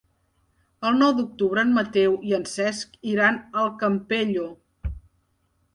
[0.89, 4.49] El nou d'octubre en Mateu i en Cesc iran al Campello.